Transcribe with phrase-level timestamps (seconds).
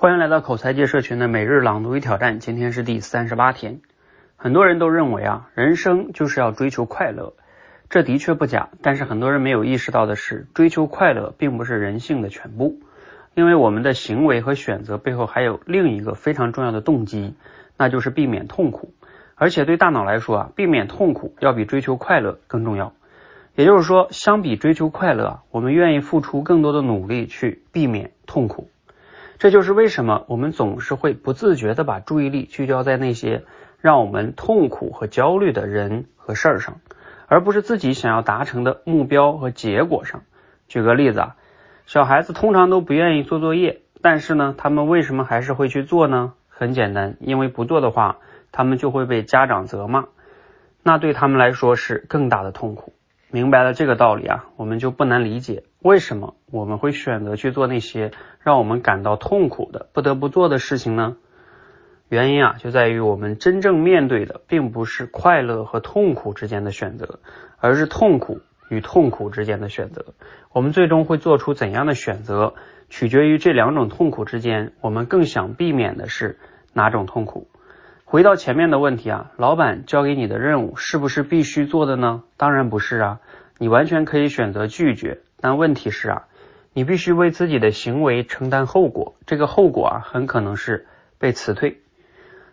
[0.00, 3.80] 欢迎来到口才界社群的每日朗读与挑战，今天是第三十八天。
[4.36, 7.32] 很多人都认为啊，人生就是要追求快乐，
[7.90, 8.68] 这的确不假。
[8.80, 12.78] 但是很多人没有意识到的是，追求快乐并不是人性的全部，
[13.34, 17.34] 因为我们的行为和选择背后还有另一个非常重要的动机，
[17.76, 18.94] 那就是避免痛苦。
[19.34, 22.92] 而且对大脑来说啊，避免痛苦要比追求快乐更重要。
[23.56, 28.70] 也就是说，相比追求快乐，我们愿意付出更多的努力去避免痛苦。
[29.38, 33.44] 这就是为什么我们总是会不自觉的把注意力聚焦在那些
[33.80, 36.80] 让我们痛苦和焦虑的人和事儿上，
[37.28, 40.22] 而不是自己想要达成的目标和结果上。
[40.66, 41.36] 举个例子啊，
[41.86, 46.32] 小孩子通常都不愿意做作业，但是呢，他们为什么还是会去做呢？
[46.48, 48.18] 很简单，因为不做的话，
[48.50, 50.06] 他们就会被家长责骂，
[50.82, 52.92] 那对他们来说是更大的痛苦。
[53.30, 58.10] 明白了这个道理啊，我们就不难理解为什么我们会选择去做那些
[58.40, 61.16] 让我们感到痛苦的、不得不做的事情呢？
[62.08, 67.20] 原因啊，就在于我们真正面对的并不是快乐和痛苦之间的选择，
[67.58, 70.06] 而是痛苦与痛苦之间的选择。
[70.50, 72.54] 我们最终会做出怎样的选择，
[72.88, 76.38] 取决于这两种痛苦之间，我们更想避免的是
[76.72, 77.48] 哪种痛苦。
[78.10, 82.22] 回到前面的问题啊，老板交给你的任务是不是必须做的呢？
[82.38, 83.20] 当然不是啊，
[83.58, 85.20] 你完全可以选择拒绝。
[85.42, 86.22] 但问题是啊，
[86.72, 90.86] 你必须为自己的行为承担后果，这个后果啊，很可能是
[91.18, 91.82] 被辞退。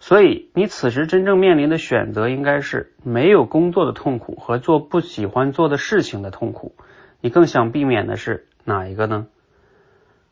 [0.00, 6.74] 所以你此时真正面临的选择应该是没有工作的痛苦和做不喜欢做的事情的痛苦。
[7.20, 9.26] 你更想避免的是哪一个呢？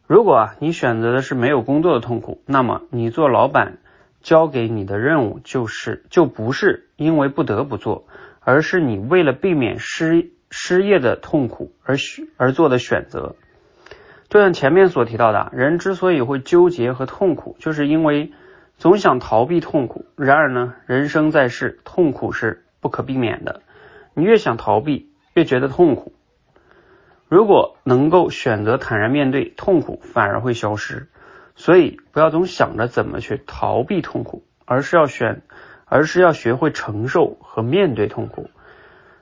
[0.06, 3.76] 如果啊，你选择的是没有工作的痛苦，那么你做老板。
[4.22, 8.06] 交给你的任务就是就不是因为不得不做，
[8.40, 11.96] 而是你为了避免失失业的痛苦而
[12.36, 13.36] 而做的选择。
[14.28, 18.32] 就像前面所提到的，人之所以会纠结和痛苦，就是因为
[18.78, 20.06] 总想逃避痛苦。
[20.16, 23.62] 然而呢，人生在世，痛苦是不可避免的。
[24.14, 26.12] 你越想逃避，越觉得痛苦。
[27.28, 31.08] 如果能够选择坦然面对痛苦，反而会消失。
[31.60, 35.42] 所以不要总想着怎么去逃避痛苦，而是要选，
[35.84, 38.48] 而是要学会承受和面对痛苦，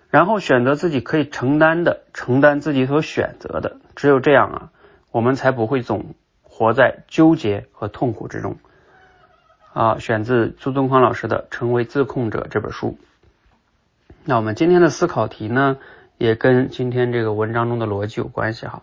[0.08, 3.78] 然后选择自己可以承担的，承担自己所选择的。
[3.96, 4.70] 只有这样啊，
[5.10, 8.58] 我们才不会总活在纠结和痛苦之中。
[9.72, 12.98] 啊，选自朱东方老师的《成为自控者》这本书。
[14.24, 15.76] 那我们今天的思考题呢，
[16.18, 18.82] 也跟今天这个文章中的逻辑有关系哈。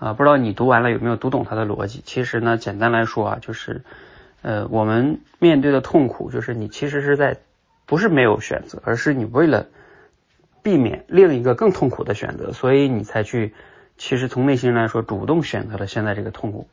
[0.00, 2.00] 啊，不知道你读完了有没有读懂它的逻辑？
[2.04, 3.82] 其实呢，简单来说啊，就是
[4.40, 7.36] 呃，我们面对的痛苦，就是你其实是在
[7.84, 9.66] 不是没有选择，而是你为了
[10.62, 13.52] 避免另一个更痛苦的选择，所以你才去，
[13.98, 16.66] 其实从内心来说，主动选择了现在这个痛苦，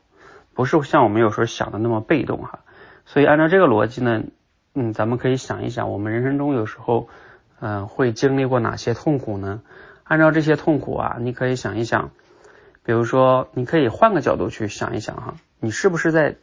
[0.54, 2.60] 不是像我们有时候想的那么被动哈。
[3.04, 4.22] 所以按照这个逻辑呢，
[4.72, 7.10] 嗯，咱们可以想一想，我们人生中有时候
[7.60, 9.60] 嗯会经历过哪些痛苦呢？
[10.04, 12.10] 按照这些痛苦啊，你可以想一想。
[12.88, 16.36] 比如说，你可以换个角度去想一想哈，你是不是在，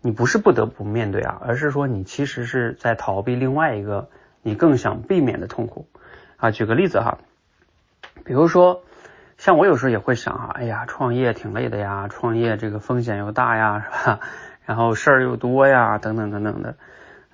[0.00, 4.08] 你不是不得不面对啊，而是说你其实是在逃避另外一个
[4.42, 5.86] 你更想避免的痛苦
[6.36, 6.50] 啊。
[6.50, 7.18] 举个例子哈，
[8.24, 8.82] 比如说
[9.38, 14.18] 像我有时候也会想哈，哎呀，创业挺累的呀，创业这个风险又大呀，是吧？
[14.66, 16.74] 然后事儿又多呀，等等等等的，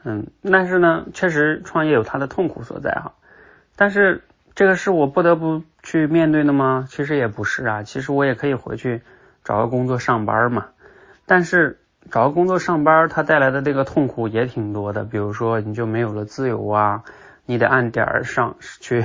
[0.05, 3.15] 嗯，但是呢，确实创业有它的痛苦所在哈，
[3.75, 4.23] 但是。
[4.59, 6.89] 这个是我不得不去面对的吗？
[6.91, 9.03] 其实也不是啊，其实我也可以回去
[9.45, 10.67] 找个工作上班嘛。
[11.27, 11.79] 但是
[12.11, 15.05] 找个工作上班，它带来的这个痛苦也挺多的。
[15.05, 17.05] 比如说，你就没有了自由啊，
[17.47, 19.05] 你得按点儿上去，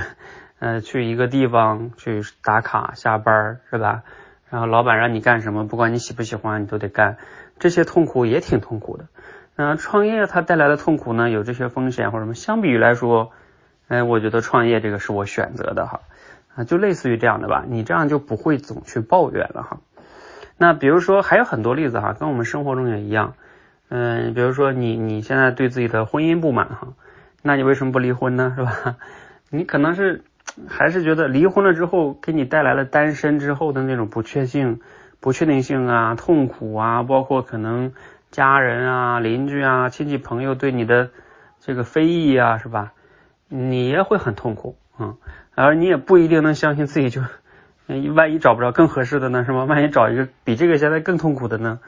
[0.58, 4.02] 呃，去一个地方去打卡下班，是吧？
[4.50, 7.18] 然后老板让你干什么，不管你喜不喜欢，你都得干。
[7.59, 9.06] 这些痛苦也挺痛苦的。
[9.56, 13.30] 嗯，创业它带来的痛苦呢，有这些风险或者什么，相比于来说。
[13.88, 15.99] 哎，我觉得创业这个是我选择的哈，
[16.55, 19.77] 啊，就类似于这样的吧，你这样就不会总去抱怨了哈。
[20.57, 23.33] 那比如说还有很多例子哈，跟我们生活中也一样，
[23.90, 26.87] 嗯，比如说你你现在对自己的婚姻不满哈，
[27.41, 28.53] 那你为什么不离婚呢？
[28.55, 28.96] 是吧？
[29.52, 30.23] 你可能是
[30.67, 34.79] 还是觉得离婚了之后给你带来了单身之后的那种不确定、
[35.19, 37.93] 不确定性啊、痛苦啊，包括可能
[38.31, 41.09] 家人啊、邻居啊、亲戚朋友对你的
[41.59, 42.93] 这个非议啊，是吧？
[43.47, 45.17] 你也会很痛苦，嗯，
[45.55, 47.22] 而你也不一定能相信自己就，
[48.16, 49.66] 万一找不着更合适的呢，是吗？
[49.66, 51.79] 万一找一个比这个现在更痛苦的呢？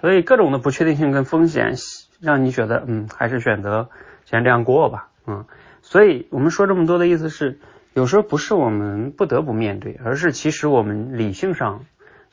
[0.00, 1.74] 所以各种的不确定性跟风险，
[2.20, 3.88] 让你觉得，嗯，还是选择
[4.24, 5.44] 先这样过吧，嗯。
[5.82, 7.58] 所以我们说这么多的意思是，
[7.92, 11.84] 有时候不是我们不得不面对，而是其实我们理性上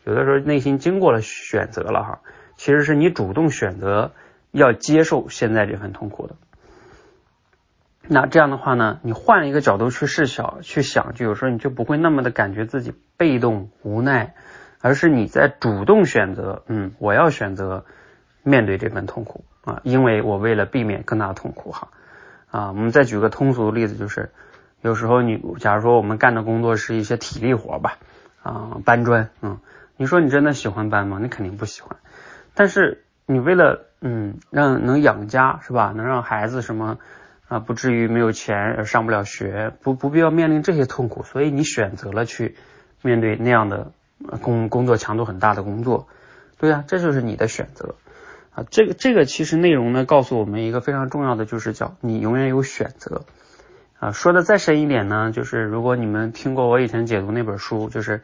[0.06, 2.19] 有的时候内心经过了选择了哈。
[2.56, 4.12] 其实是你主动选择
[4.51, 6.35] 要接受现在这份痛苦的。
[8.13, 14.36] 那这样的话呢，你换一个角度去试想，去想，就有时候你就不会那么的感觉自己被动无奈，
[14.81, 17.86] 而是你在主动选择，嗯，我要选择
[18.44, 21.88] 面对这份痛苦啊，因为我为了避免更大的痛苦哈
[22.50, 22.68] 啊。
[22.68, 24.31] 我们再举个通俗的例子，就是
[24.81, 27.98] 有时候你，假如说我们干的工作是一些体力活吧，
[28.44, 29.60] 啊，搬砖，嗯，
[29.96, 31.19] 你说你真的喜欢搬吗？
[31.22, 31.96] 你肯定不喜欢。
[32.56, 35.94] 但是你为了，嗯，让能养家是吧？
[35.96, 36.98] 能让孩子什么？
[37.51, 42.56] 啊，不至于没有钱而上不了学，不不必要面临这些痛苦，所以你选择了去
[43.01, 43.92] 面对那样的
[44.42, 46.07] 工工作强度很大的工作，
[46.57, 47.95] 对呀，这就是你的选择
[48.56, 48.63] 啊。
[48.71, 53.25] 这个这个其实内容呢，告诉我们一个非常重要的，就是叫你永远有选择
[54.00, 54.13] 啊。
[54.13, 58.21] 说的再深一点呢，就是如果你们听过我以前解读那本书，就是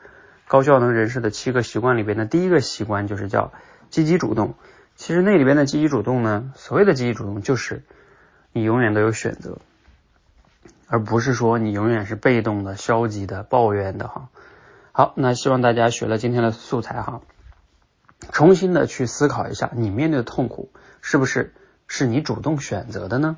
[0.47, 3.51] 高效能人士的七个习惯里边的第一个习惯，就是叫
[3.89, 4.55] 积极主动。
[4.95, 7.83] 其实那里边的积极主动呢，所谓的积极主动就是。
[8.53, 9.59] 你永远都有选择，
[10.87, 14.29] 而不是说你永远是被动的、消极的、抱怨的哈。
[14.91, 17.21] 好，那希望大家学了今天的素材哈，
[18.31, 20.71] 重新的去思考一下，你面对的痛苦
[21.01, 21.53] 是不是
[21.87, 23.37] 是你主动选择的呢？